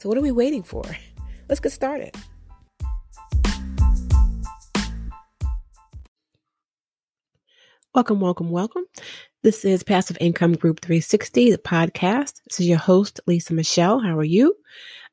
[0.00, 0.84] So, what are we waiting for?
[1.48, 2.14] Let's get started.
[7.94, 8.84] Welcome, welcome, welcome.
[9.42, 12.42] This is Passive Income Group 360, the podcast.
[12.48, 13.98] This is your host, Lisa Michele.
[13.98, 14.54] How are you?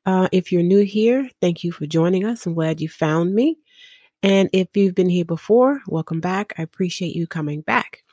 [0.04, 2.46] Uh, if you're new here, thank you for joining us.
[2.46, 3.58] I'm glad you found me.
[4.22, 6.52] And if you've been here before, welcome back.
[6.58, 8.04] I appreciate you coming back.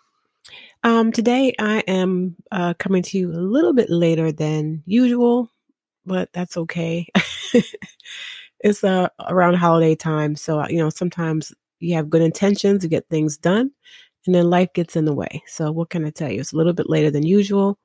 [0.83, 5.51] Um, today, I am uh, coming to you a little bit later than usual
[6.05, 7.07] but that's okay.
[8.59, 10.35] it's uh, around holiday time.
[10.35, 13.71] So, uh, you know, sometimes you have good intentions to get things done
[14.25, 15.43] and then life gets in the way.
[15.47, 16.39] So, what can I tell you?
[16.39, 17.77] It's a little bit later than usual.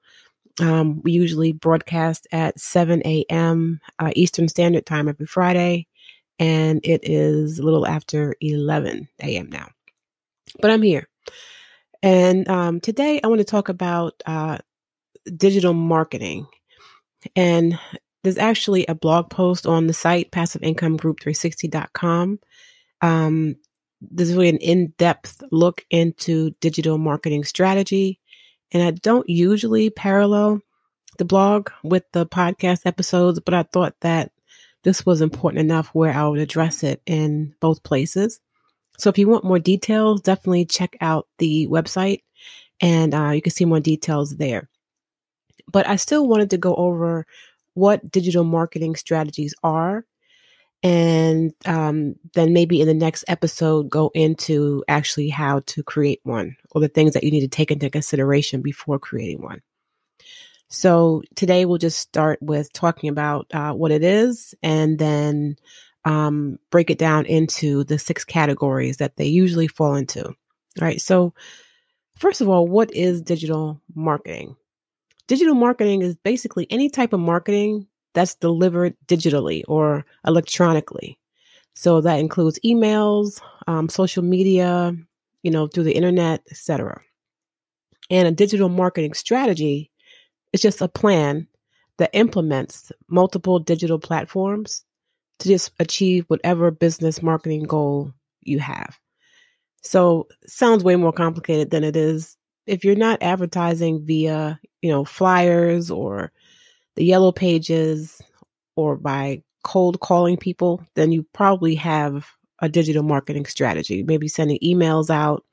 [0.61, 3.81] Um, we usually broadcast at 7 a.m.
[3.99, 5.87] Uh, Eastern Standard Time every Friday,
[6.39, 9.51] and it is a little after 11 a.m.
[9.51, 9.69] now.
[10.61, 11.09] But I'm here.
[12.03, 14.59] And um, today I want to talk about uh,
[15.37, 16.47] digital marketing.
[17.35, 17.79] And
[18.23, 22.41] there's actually a blog post on the site, passiveincomeGroup360.com.
[23.01, 23.57] Um,
[24.01, 28.21] there's really an in depth look into digital marketing strategy.
[28.73, 30.61] And I don't usually parallel
[31.19, 34.31] the blog with the podcast episodes, but I thought that
[34.85, 38.41] this was important enough where I would address it in both places.
[38.99, 42.23] So if you want more details, definitely check out the website
[42.81, 44.69] and uh, you can see more details there.
[45.71, 47.27] But I still wanted to go over
[47.79, 50.05] what digital marketing strategies are.
[50.83, 56.57] And um, then maybe in the next episode, go into actually how to create one
[56.71, 59.63] or the things that you need to take into consideration before creating one.
[60.69, 65.57] So today we'll just start with talking about uh, what it is and then
[66.05, 70.27] um, break it down into the six categories that they usually fall into.
[70.27, 70.35] All
[70.81, 71.01] right.
[71.01, 71.35] So,
[72.17, 74.57] first of all, what is digital marketing?
[75.29, 81.19] Digital marketing is basically any type of marketing that's delivered digitally or electronically.
[81.75, 84.97] So that includes emails, um, social media,
[85.43, 87.03] you know, through the internet, etc.
[88.11, 89.91] And a digital marketing strategy
[90.55, 91.47] is just a plan
[91.99, 94.83] that implements multiple digital platforms
[95.41, 98.99] to just achieve whatever business marketing goal you have.
[99.83, 102.38] So, sounds way more complicated than it is
[102.69, 106.31] if you're not advertising via, you know, flyers or
[106.97, 108.21] the yellow pages
[108.77, 112.27] or by cold calling people, then you probably have
[112.61, 115.45] a digital marketing strategy, maybe sending emails out,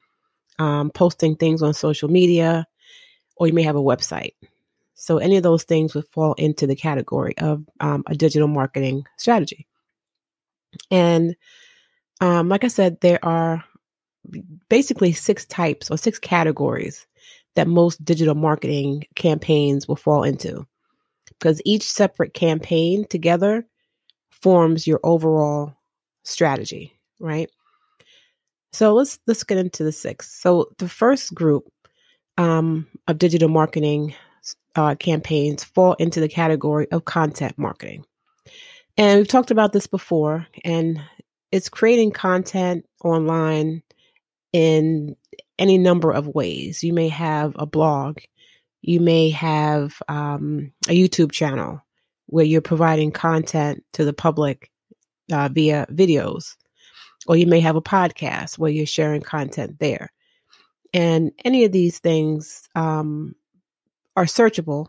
[0.60, 2.66] um, posting things on social media,
[3.38, 4.34] or you may have a website.
[4.94, 9.06] So, any of those things would fall into the category of um, a digital marketing
[9.18, 9.68] strategy.
[10.90, 11.36] And
[12.22, 13.64] um, like I said, there are
[14.70, 17.08] basically six types or six categories
[17.56, 20.66] that most digital marketing campaigns will fall into.
[21.28, 23.66] Because each separate campaign together
[24.30, 25.74] forms your overall
[26.24, 27.50] strategy right?
[28.74, 30.32] So let's let's get into the six.
[30.42, 31.66] So the first group
[32.38, 34.14] um, of digital marketing
[34.76, 38.06] uh, campaigns fall into the category of content marketing.
[38.98, 41.02] And we've talked about this before and
[41.52, 43.82] it's creating content online
[44.56, 45.18] in
[45.60, 46.82] any number of ways.
[46.82, 48.20] You may have a blog,
[48.82, 51.82] you may have um, a YouTube channel
[52.28, 54.72] where you're providing content to the public
[55.30, 56.56] uh, via videos,
[57.28, 60.10] or you may have a podcast where you're sharing content there.
[60.94, 63.36] And any of these things um,
[64.16, 64.88] are searchable.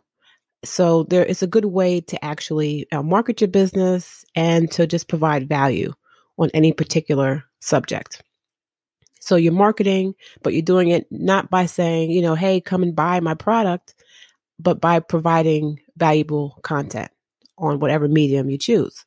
[0.65, 5.09] So there is a good way to actually uh, market your business and to just
[5.09, 5.93] provide value
[6.39, 8.23] on any particular subject.
[9.27, 10.15] So you're marketing,
[10.45, 13.97] but you're doing it not by saying, you know, hey, come and buy my product,
[14.61, 17.11] but by providing valuable content
[17.59, 19.05] on whatever medium you choose.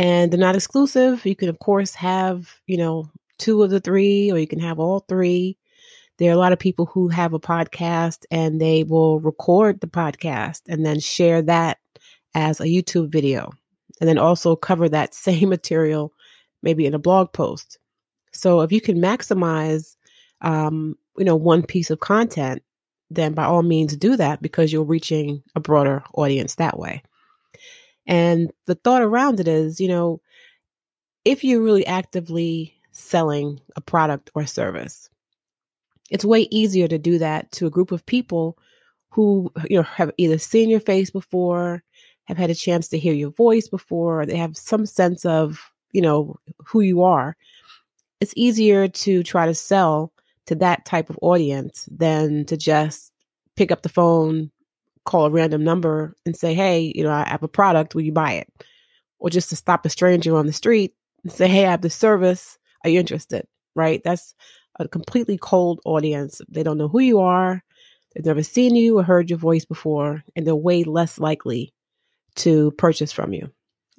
[0.00, 1.24] And they're not exclusive.
[1.24, 3.08] You can, of course, have, you know,
[3.38, 5.56] two of the three, or you can have all three.
[6.16, 9.86] There are a lot of people who have a podcast and they will record the
[9.86, 11.78] podcast and then share that
[12.34, 13.52] as a YouTube video
[14.00, 16.12] and then also cover that same material
[16.64, 17.78] maybe in a blog post.
[18.38, 19.96] So if you can maximize,
[20.40, 22.62] um, you know, one piece of content,
[23.10, 27.02] then by all means do that because you're reaching a broader audience that way.
[28.06, 30.20] And the thought around it is, you know,
[31.24, 35.10] if you're really actively selling a product or service,
[36.10, 38.58] it's way easier to do that to a group of people
[39.10, 41.82] who you know have either seen your face before,
[42.24, 46.00] have had a chance to hear your voice before, they have some sense of, you
[46.00, 47.36] know, who you are.
[48.20, 50.12] It's easier to try to sell
[50.46, 53.12] to that type of audience than to just
[53.56, 54.50] pick up the phone,
[55.04, 58.12] call a random number and say, "Hey, you know, I have a product, will you
[58.12, 58.48] buy it?"
[59.18, 61.90] Or just to stop a stranger on the street and say, "Hey, I have the
[61.90, 64.02] service, are you interested?" Right?
[64.02, 64.34] That's
[64.80, 66.40] a completely cold audience.
[66.48, 67.62] They don't know who you are.
[68.14, 71.72] They've never seen you or heard your voice before, and they're way less likely
[72.36, 73.50] to purchase from you.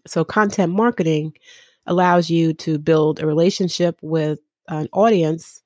[0.07, 1.33] So, content marketing
[1.89, 4.39] allows you to build a relationship with
[4.69, 5.61] an audience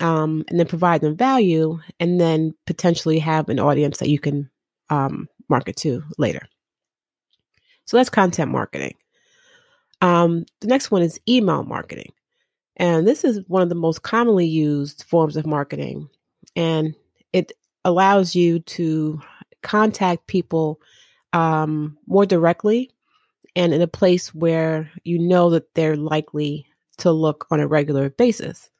[0.00, 4.50] um, and then provide them value, and then potentially have an audience that you can
[4.90, 6.46] um, market to later.
[7.86, 8.94] So, that's content marketing.
[10.02, 12.12] Um, the next one is email marketing.
[12.76, 16.10] And this is one of the most commonly used forms of marketing.
[16.54, 16.94] And
[17.32, 17.52] it
[17.84, 19.20] allows you to
[19.62, 20.80] contact people
[21.32, 22.90] um, more directly
[23.56, 26.66] and in a place where you know that they're likely
[26.98, 28.70] to look on a regular basis.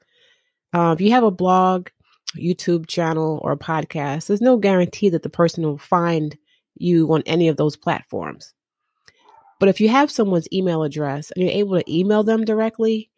[0.72, 1.88] Uh, if you have a blog,
[2.36, 6.36] YouTube channel, or a podcast, there's no guarantee that the person will find
[6.76, 8.52] you on any of those platforms.
[9.58, 13.10] But if you have someone's email address and you're able to email them directly,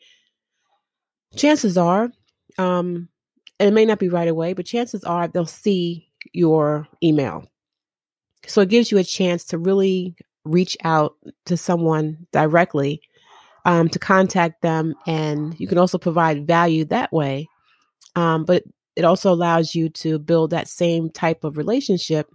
[1.34, 2.12] chances are,
[2.58, 3.08] um,
[3.58, 7.44] and it may not be right away, but chances are they'll see your email.
[8.46, 10.14] So it gives you a chance to really
[10.48, 11.14] reach out
[11.46, 13.00] to someone directly,
[13.64, 17.48] um, to contact them, and you can also provide value that way.
[18.16, 18.64] Um, but
[18.96, 22.28] it also allows you to build that same type of relationship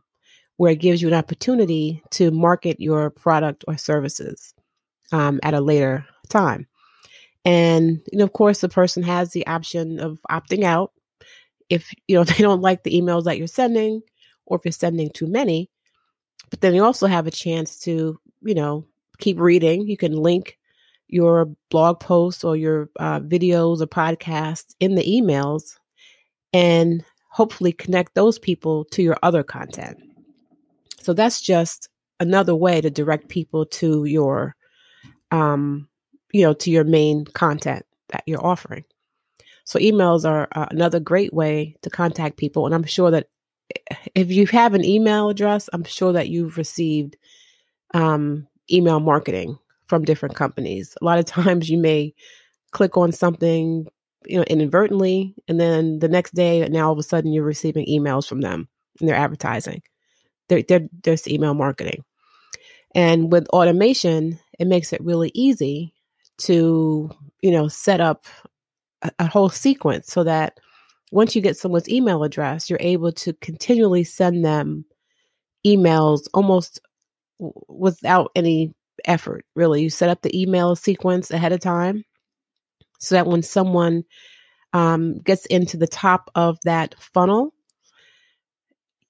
[0.58, 4.54] where it gives you an opportunity to market your product or services
[5.12, 6.68] um, at a later time.
[7.46, 10.94] And you know, of course, the person has the option of opting out
[11.70, 14.02] if you know if they don't like the emails that you're sending,
[14.46, 15.70] or if you're sending too many.
[16.54, 18.86] But then you also have a chance to you know
[19.18, 19.88] keep reading.
[19.88, 20.60] You can link
[21.08, 25.80] your blog posts or your uh, videos or podcasts in the emails,
[26.54, 29.98] and hopefully connect those people to your other content.
[31.02, 31.90] So that's just
[32.20, 34.56] another way to direct people to your
[35.32, 35.90] um,
[36.34, 38.84] you know, to your main content that you're offering.
[39.64, 42.68] So emails are uh, another great way to contact people.
[42.68, 43.30] And I'm sure that
[44.16, 47.18] if you have an email address, I'm sure that you've received
[47.94, 50.96] um, email marketing from different companies.
[51.02, 52.14] A lot of times you may
[52.72, 53.88] click on something,
[54.26, 57.86] you know, inadvertently, and then the next day, now all of a sudden you're receiving
[57.86, 58.68] emails from them
[59.00, 59.82] and they're advertising.
[60.50, 62.04] They're, they're, there's email marketing.
[62.96, 65.94] And with automation, it makes it really easy
[66.40, 67.10] to,
[67.42, 68.26] you know, set up
[69.02, 70.60] a, a whole sequence so that
[71.14, 74.86] once you get someone's email address, you're able to continually send them
[75.66, 76.80] emails almost
[77.68, 78.74] without any
[79.06, 79.84] effort, really.
[79.84, 82.04] You set up the email sequence ahead of time
[83.00, 84.04] so that when someone
[84.74, 87.54] um, gets into the top of that funnel,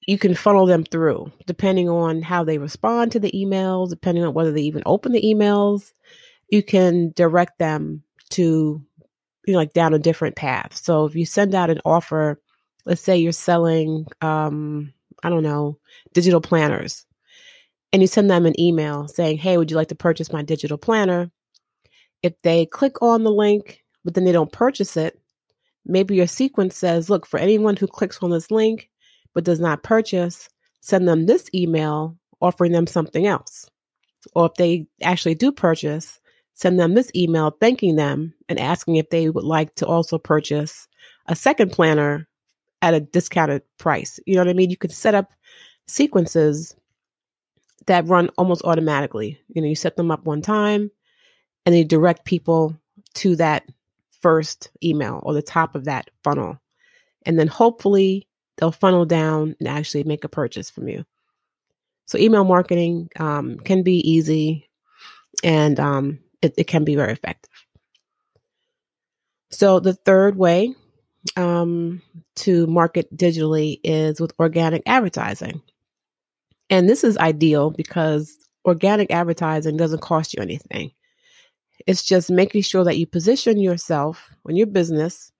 [0.06, 4.34] you can funnel them through depending on how they respond to the emails, depending on
[4.34, 5.94] whether they even open the emails
[6.54, 8.80] you can direct them to
[9.46, 10.76] you know like down a different path.
[10.76, 12.40] So if you send out an offer
[12.86, 15.78] let's say you're selling um i don't know
[16.14, 17.06] digital planners
[17.94, 20.78] and you send them an email saying hey would you like to purchase my digital
[20.78, 21.32] planner?
[22.22, 25.20] If they click on the link but then they don't purchase it
[25.86, 28.90] maybe your sequence says look for anyone who clicks on this link
[29.34, 30.50] but does not purchase
[30.82, 33.66] send them this email offering them something else.
[34.36, 36.20] Or if they actually do purchase
[36.54, 40.88] send them this email thanking them and asking if they would like to also purchase
[41.28, 42.28] a second planner
[42.82, 44.20] at a discounted price.
[44.26, 44.70] You know what I mean?
[44.70, 45.32] You can set up
[45.88, 46.76] sequences
[47.88, 49.40] that run almost automatically.
[49.50, 50.92] You know, you set them up one time
[51.66, 52.78] and they direct people
[53.16, 53.64] to that
[54.22, 56.60] first email or the top of that funnel.
[57.26, 61.06] And then hopefully they'll funnel down and actually make a purchase from you.
[62.06, 64.70] So email marketing um, can be easy
[65.44, 67.52] and um, it, it can be very effective.
[69.50, 70.76] So the third way
[71.38, 72.02] um,
[72.38, 75.62] to market digitally is with organic advertising.
[76.70, 78.36] And this is ideal because
[78.66, 80.92] organic advertising doesn't cost you anything.
[81.86, 85.32] It's just making sure that you position yourself and your business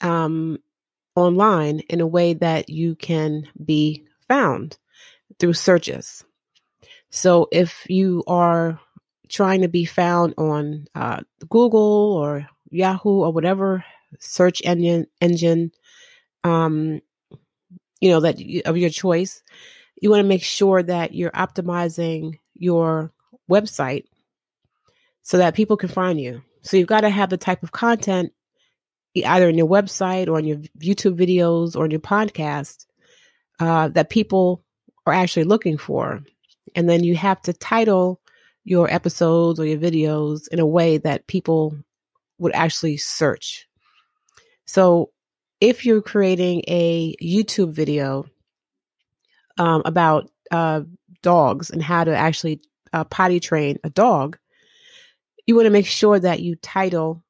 [0.00, 0.58] um,
[1.16, 4.78] online in a way that you can be found
[5.38, 6.24] through searches.
[7.10, 8.78] So if you are
[9.30, 13.84] trying to be found on uh, Google or Yahoo or whatever
[14.18, 15.72] search engine engine,
[16.44, 17.00] um,
[18.00, 19.42] you know that you, of your choice,
[20.00, 23.12] you want to make sure that you're optimizing your
[23.50, 24.04] website
[25.22, 26.42] so that people can find you.
[26.62, 28.32] So you've got to have the type of content
[29.14, 32.86] either in your website or on your YouTube videos or in your podcast
[33.58, 34.64] uh, that people
[35.06, 36.22] are actually looking for.
[36.74, 38.19] And then you have to title
[38.64, 41.76] your episodes or your videos in a way that people
[42.38, 43.66] would actually search.
[44.66, 45.10] So
[45.60, 48.26] if you're creating a YouTube video
[49.58, 50.82] um, about uh,
[51.22, 52.60] dogs and how to actually
[52.92, 54.38] uh, potty train a dog,
[55.46, 57.22] you want to make sure that you title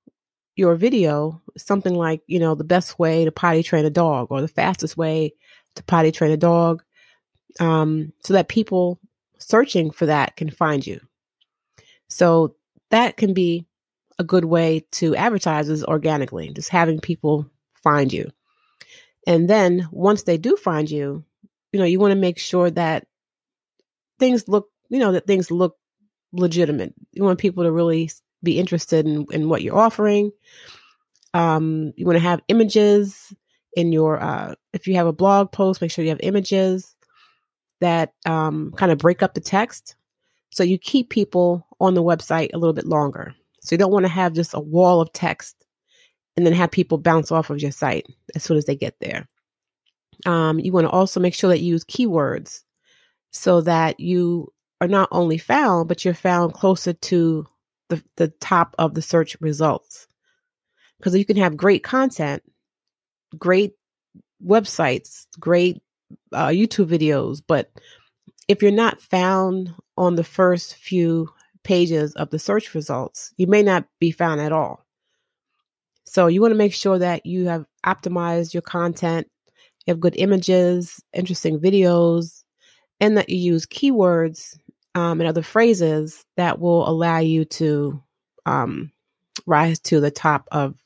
[0.57, 4.41] your video something like, you know, the best way to potty train a dog or
[4.41, 5.33] the fastest way
[5.75, 6.83] to potty train a dog
[7.59, 9.01] um, so that people
[9.39, 11.01] searching for that can find you.
[12.11, 12.57] So
[12.90, 13.67] that can be
[14.19, 17.47] a good way to advertise is organically, just having people
[17.83, 18.31] find you.
[19.26, 21.25] And then once they do find you,
[21.73, 23.07] you know, you want to make sure that
[24.19, 25.76] things look, you know, that things look
[26.33, 26.95] legitimate.
[27.12, 28.11] You want people to really
[28.43, 30.33] be interested in, in what you're offering.
[31.33, 33.33] Um, you want to have images
[33.75, 36.97] in your, uh, if you have a blog post, make sure you have images
[37.81, 39.95] that um, kind of break up the text.
[40.50, 43.35] So you keep people on the website a little bit longer.
[43.62, 45.64] So you don't want to have just a wall of text
[46.37, 49.26] and then have people bounce off of your site as soon as they get there.
[50.26, 52.62] Um, you want to also make sure that you use keywords
[53.30, 57.47] so that you are not only found, but you're found closer to
[57.88, 60.07] the, the top of the search results.
[60.99, 62.42] Because you can have great content,
[63.38, 63.73] great
[64.45, 65.83] websites, great
[66.33, 67.71] uh, YouTube videos, but
[68.49, 71.28] if you're not found on the first few
[71.62, 74.83] pages of the search results, you may not be found at all.
[76.04, 79.28] So you want to make sure that you have optimized your content,
[79.85, 82.45] you have good images, interesting videos,
[82.99, 84.57] and that you use keywords
[84.95, 88.02] um, and other phrases that will allow you to
[88.47, 88.90] um,
[89.47, 90.76] rise to the top of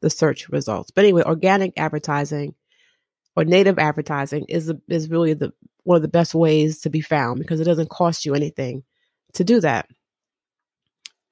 [0.00, 0.90] the search results.
[0.90, 2.56] But anyway, organic advertising
[3.36, 5.52] or native advertising is is really the
[5.84, 8.82] one of the best ways to be found because it doesn't cost you anything
[9.34, 9.88] to do that.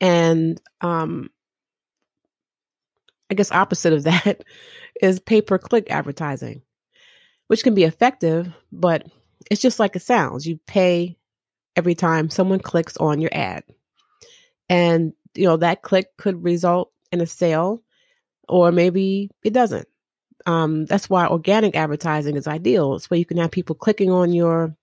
[0.00, 1.30] And um,
[3.30, 4.44] I guess opposite of that
[5.00, 6.62] is pay per click advertising,
[7.48, 9.06] which can be effective, but
[9.50, 10.46] it's just like it sounds.
[10.46, 11.16] You pay
[11.76, 13.64] every time someone clicks on your ad.
[14.68, 17.82] And, you know, that click could result in a sale
[18.48, 19.88] or maybe it doesn't.
[20.46, 22.94] Um, that's why organic advertising is ideal.
[22.94, 24.76] It's where you can have people clicking on your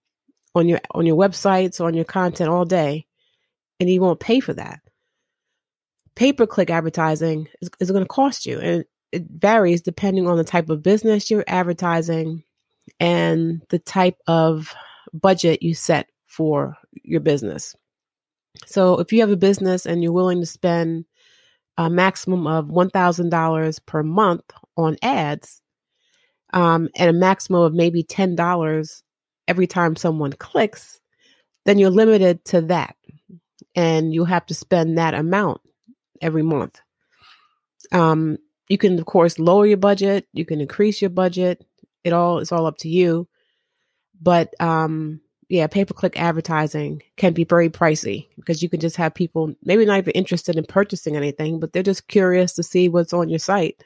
[0.56, 3.06] on your on your websites on your content all day
[3.80, 4.80] and you won't pay for that.
[6.16, 10.38] Pay per click advertising is, is going to cost you and it varies depending on
[10.38, 12.44] the type of business you're advertising
[13.00, 14.74] and the type of
[15.14, 17.76] budget you set for your business.
[18.66, 21.06] So if you have a business and you're willing to spend
[21.80, 24.44] a maximum of $1,000 per month
[24.76, 25.62] on ads
[26.52, 29.02] um, and a maximum of maybe $10
[29.48, 31.00] every time someone clicks,
[31.64, 32.98] then you're limited to that.
[33.76, 35.62] And you'll have to spend that amount
[36.22, 36.82] every month.
[37.94, 40.28] Um, you can, of course, lower your budget.
[40.34, 41.66] You can increase your budget.
[42.04, 43.30] It all is all up to you.
[44.22, 48.96] But um, yeah, pay per click advertising can be very pricey because you can just
[48.98, 52.88] have people maybe not even interested in purchasing anything, but they're just curious to see
[52.88, 53.84] what's on your site.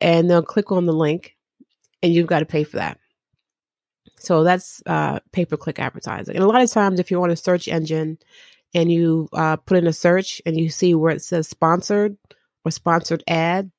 [0.00, 1.36] And they'll click on the link
[2.02, 2.98] and you've got to pay for that.
[4.18, 6.34] So that's uh, pay per click advertising.
[6.34, 8.18] And a lot of times, if you're on a search engine
[8.74, 12.16] and you uh, put in a search and you see where it says sponsored
[12.64, 13.70] or sponsored ad,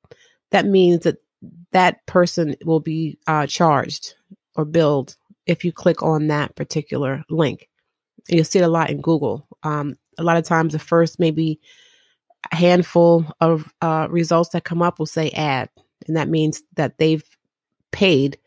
[0.50, 1.18] that means that
[1.72, 4.14] that person will be uh, charged
[4.56, 5.16] or billed
[5.46, 7.68] if you click on that particular link.
[8.28, 9.46] You'll see it a lot in Google.
[9.62, 11.60] Um, a lot of times, the first maybe
[12.50, 15.68] handful of uh, results that come up will say ad,
[16.06, 17.24] and that means that they've
[17.90, 18.38] paid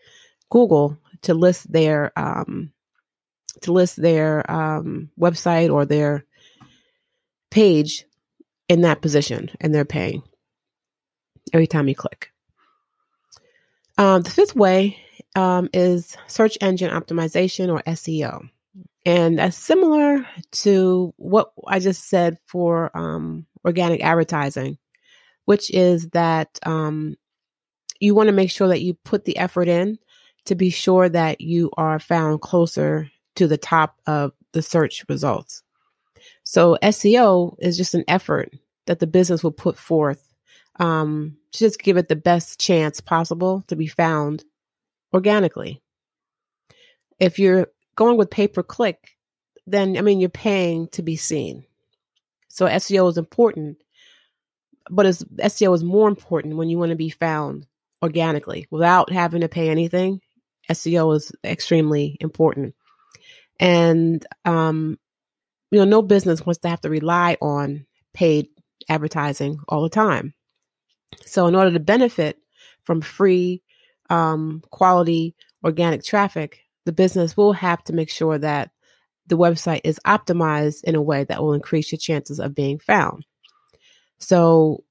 [0.49, 2.71] Google to list their um,
[3.61, 6.25] to list their um, website or their
[7.49, 8.05] page
[8.69, 10.23] in that position, and they're paying
[11.53, 12.31] every time you click.
[13.97, 14.97] Um, the fifth way
[15.35, 18.49] um, is search engine optimization or SEO.
[19.05, 24.77] And that's similar to what I just said for um, organic advertising,
[25.45, 27.15] which is that um,
[27.99, 29.99] you want to make sure that you put the effort in
[30.45, 35.61] to be sure that you are found closer to the top of the search results.
[36.43, 38.53] So SEO is just an effort
[38.85, 40.29] that the business will put forth
[40.79, 44.43] um, to just give it the best chance possible to be found
[45.13, 45.81] organically.
[47.19, 49.15] If you're going with pay per click,
[49.67, 51.65] then I mean you're paying to be seen.
[52.49, 53.77] So SEO is important,
[54.89, 57.65] but as SEO is more important when you want to be found
[58.01, 60.21] organically without having to pay anything.
[60.69, 62.75] SEO is extremely important.
[63.59, 64.97] And um,
[65.71, 68.47] you know, no business wants to have to rely on paid
[68.89, 70.33] advertising all the time.
[71.25, 72.37] So, in order to benefit
[72.83, 73.61] from free,
[74.09, 78.71] um, quality organic traffic, the business will have to make sure that
[79.27, 83.25] the website is optimized in a way that will increase your chances of being found.
[84.19, 84.83] So,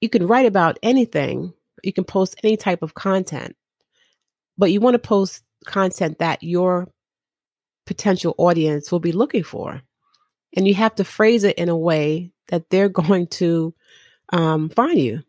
[0.00, 3.56] you can write about anything, you can post any type of content,
[4.56, 6.88] but you want to post content that your
[7.86, 9.82] potential audience will be looking for.
[10.54, 13.74] And you have to phrase it in a way that they're going to
[14.32, 15.22] um, find you.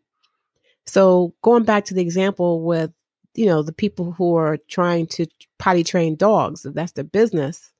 [0.86, 2.92] So going back to the example with,
[3.34, 5.26] you know, the people who are trying to
[5.58, 7.72] potty train dogs, if that's their business,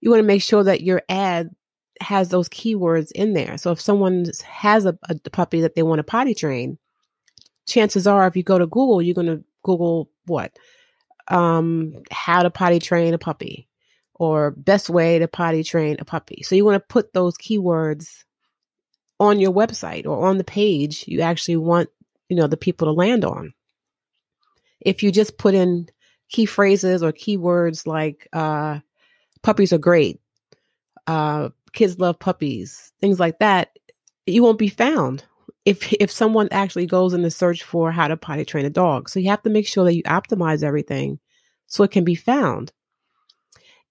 [0.00, 1.50] you want to make sure that your ad
[2.00, 3.58] has those keywords in there.
[3.58, 6.78] So if someone has a, a puppy that they want to potty train,
[7.66, 10.52] chances are if you go to Google, you're going to Google what?
[11.28, 13.68] Um, how to potty train a puppy
[14.14, 16.42] or best way to potty train a puppy.
[16.42, 18.24] So you want to put those keywords
[19.20, 21.90] on your website or on the page you actually want,
[22.28, 23.52] you know, the people to land on.
[24.80, 25.88] If you just put in
[26.28, 28.80] key phrases or keywords like uh,
[29.42, 30.20] puppies are great,
[31.06, 33.70] uh, kids love puppies, things like that,
[34.26, 35.24] you won't be found
[35.64, 39.08] if if someone actually goes in the search for how to potty train a dog.
[39.08, 41.18] So you have to make sure that you optimize everything
[41.66, 42.72] so it can be found.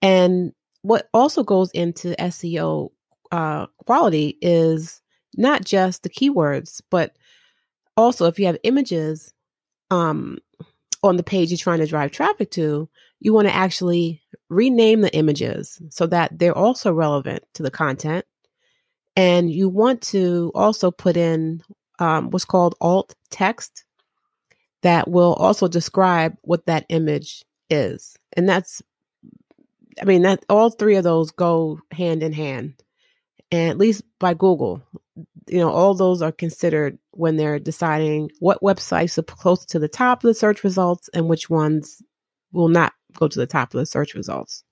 [0.01, 2.89] And what also goes into SEO
[3.31, 5.01] uh, quality is
[5.35, 7.15] not just the keywords, but
[7.97, 9.33] also if you have images
[9.91, 10.37] um,
[11.03, 15.15] on the page you're trying to drive traffic to, you want to actually rename the
[15.15, 18.25] images so that they're also relevant to the content.
[19.15, 21.61] And you want to also put in
[21.99, 23.83] um, what's called alt text
[24.81, 28.17] that will also describe what that image is.
[28.33, 28.81] And that's,
[30.01, 32.81] I mean, that all three of those go hand in hand.
[33.51, 34.83] And at least by Google,
[35.47, 39.87] you know, all those are considered when they're deciding what websites are close to the
[39.87, 42.01] top of the search results and which ones
[42.51, 44.63] will not go to the top of the search results.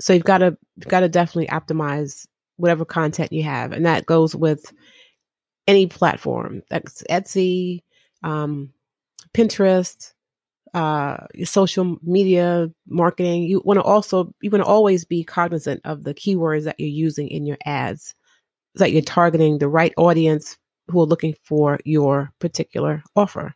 [0.00, 4.06] So you've got to you've got to definitely optimize whatever content you have, and that
[4.06, 4.72] goes with
[5.66, 6.62] any platform.
[6.68, 7.82] That's Etsy,
[8.22, 8.72] um,
[9.32, 10.12] Pinterest,
[10.76, 13.44] uh, social media marketing.
[13.44, 16.88] You want to also you want to always be cognizant of the keywords that you're
[16.88, 18.14] using in your ads
[18.74, 20.58] that you're targeting the right audience
[20.88, 23.54] who are looking for your particular offer.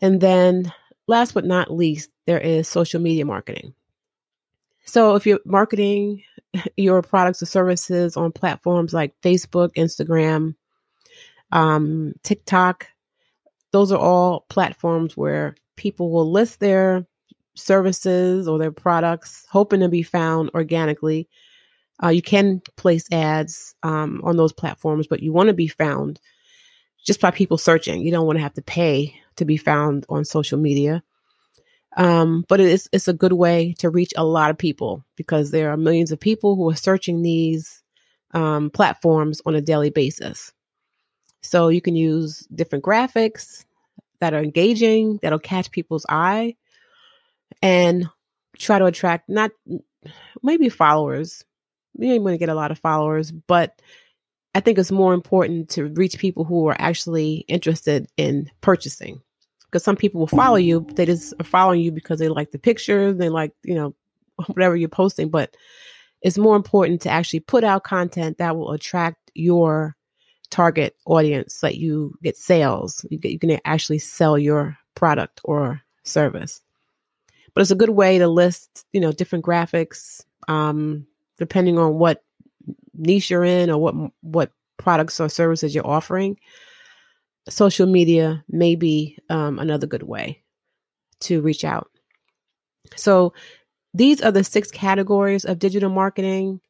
[0.00, 0.72] And then,
[1.06, 3.74] last but not least, there is social media marketing.
[4.86, 6.22] So, if you're marketing
[6.78, 10.54] your products or services on platforms like Facebook, Instagram,
[11.52, 12.86] um, TikTok,
[13.72, 17.06] those are all platforms where people will list their
[17.54, 21.28] services or their products, hoping to be found organically
[22.02, 26.20] uh, you can place ads um, on those platforms, but you want to be found
[27.04, 28.02] just by people searching.
[28.02, 31.02] You don't want to have to pay to be found on social media.
[31.96, 35.70] Um, but it's it's a good way to reach a lot of people because there
[35.72, 37.82] are millions of people who are searching these
[38.32, 40.52] um, platforms on a daily basis.
[41.42, 43.64] So you can use different graphics
[44.20, 46.56] that are engaging, that'll catch people's eye,
[47.62, 48.08] and
[48.58, 49.50] try to attract not
[50.42, 51.44] maybe followers,
[51.98, 53.80] you ain't going to get a lot of followers, but
[54.54, 59.20] I think it's more important to reach people who are actually interested in purchasing.
[59.66, 62.58] Because some people will follow you, they just are following you because they like the
[62.58, 63.94] pictures, they like, you know,
[64.46, 65.28] whatever you're posting.
[65.28, 65.56] But
[66.22, 69.96] it's more important to actually put out content that will attract your
[70.50, 73.04] target audience that you get sales.
[73.10, 76.60] You, get, you can actually sell your product or service.
[77.54, 81.06] But it's a good way to list, you know, different graphics, um,
[81.38, 82.22] depending on what
[82.94, 86.38] niche you're in or what what products or services you're offering,
[87.48, 90.42] social media may be um, another good way
[91.20, 91.90] to reach out.
[92.96, 93.34] So
[93.92, 96.60] these are the six categories of digital marketing.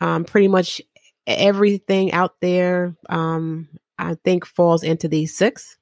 [0.00, 0.82] Um, pretty much
[1.26, 5.76] everything out there, um, I think, falls into these six.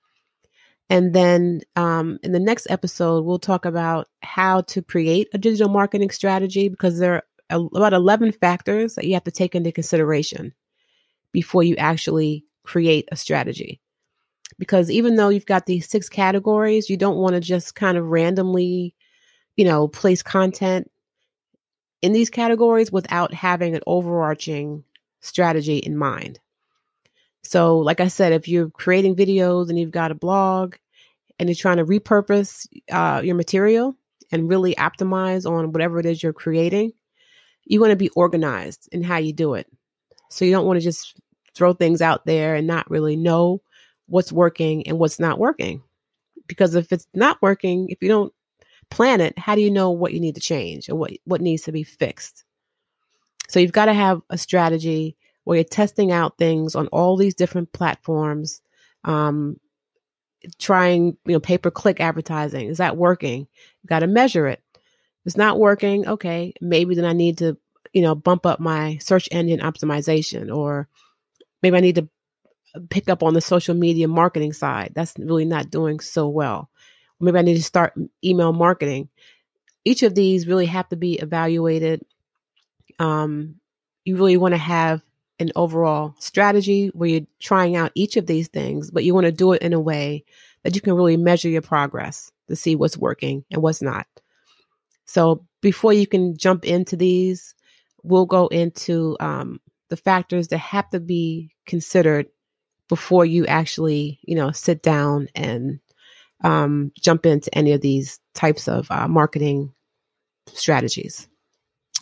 [0.90, 5.68] And then um, in the next episode, we'll talk about how to create a digital
[5.68, 10.52] marketing strategy because there are about 11 factors that you have to take into consideration
[11.33, 13.81] before you actually create a strategy.
[14.59, 18.07] Because even though you've got these six categories, you don't want to just kind of
[18.07, 18.94] randomly,
[19.57, 20.90] you know, place content
[22.02, 24.85] in these categories without having an overarching
[25.23, 26.39] strategy in mind.
[27.43, 30.77] So, like I said, if you're creating videos and you've got a blog
[31.39, 33.97] and you're trying to repurpose uh, your material
[34.31, 36.93] and really optimize on whatever it is you're creating,
[37.65, 39.67] you want to be organized in how you do it.
[40.31, 41.17] So, you don't want to just
[41.55, 43.63] throw things out there and not really know
[44.07, 45.83] what's working and what's not working.
[46.47, 48.33] Because if it's not working, if you don't
[48.91, 51.63] plan it, how do you know what you need to change or what, what needs
[51.63, 52.45] to be fixed?
[53.53, 57.35] So you've got to have a strategy where you're testing out things on all these
[57.35, 58.62] different platforms,
[59.05, 59.61] um,
[60.59, 62.69] trying, you know, pay per click advertising.
[62.69, 63.41] Is that working?
[63.83, 64.62] You've got to measure it.
[64.75, 67.59] If it's not working, okay, maybe then I need to,
[67.93, 70.88] you know, bump up my search engine optimization or
[71.62, 72.09] maybe I need to
[72.88, 74.93] pick up on the social media marketing side.
[74.95, 76.71] That's really not doing so well.
[77.21, 77.93] Maybe I need to start
[78.25, 79.11] email marketing.
[79.85, 82.03] Each of these really have to be evaluated.
[83.03, 83.57] Um,
[84.05, 85.03] you really want to have
[85.38, 89.33] an overall strategy where you're trying out each of these things, but you want to
[89.33, 90.25] do it in a way
[90.62, 94.07] that you can really measure your progress to see what's working and what's not.
[95.05, 97.55] So before you can jump into these,
[98.05, 102.27] we'll go into um, the factors that have to be considered
[102.88, 105.81] before you actually, you know, sit down and
[106.45, 109.73] um, jump into any of these types of uh, marketing
[110.47, 111.29] strategies.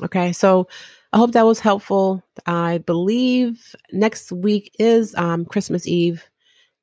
[0.03, 0.69] Okay, so
[1.13, 2.23] I hope that was helpful.
[2.47, 6.29] I believe next week is um, Christmas Eve,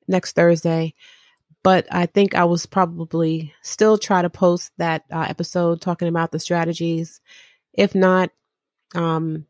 [0.06, 0.94] next Thursday,
[1.62, 6.30] but I think I was probably still try to post that uh, episode talking about
[6.30, 7.20] the strategies.
[7.72, 8.30] If not,
[8.94, 9.46] um,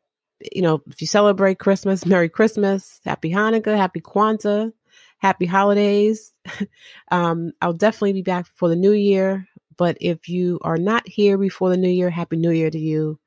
[0.53, 4.73] you know, if you celebrate Christmas, Merry Christmas, Happy Hanukkah, Happy Kwanzaa,
[5.19, 6.33] Happy Holidays.
[7.11, 9.47] um, I'll definitely be back for the new year.
[9.77, 13.19] But if you are not here before the new year, Happy New Year to you.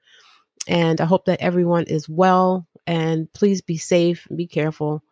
[0.67, 5.04] And I hope that everyone is well and please be safe be careful.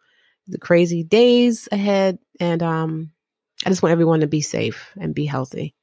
[0.47, 2.19] The crazy days ahead.
[2.39, 3.11] And um,
[3.65, 5.75] I just want everyone to be safe and be healthy.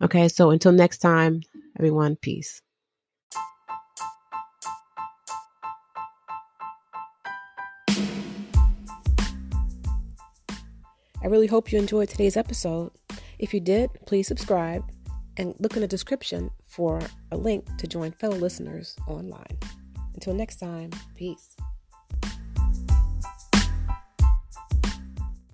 [0.00, 1.42] Okay, so until next time,
[1.76, 2.62] everyone, peace.
[11.20, 12.92] I really hope you enjoyed today's episode.
[13.40, 14.84] If you did, please subscribe
[15.36, 17.00] and look in the description for
[17.32, 19.58] a link to join fellow listeners online.
[20.14, 21.56] Until next time, peace.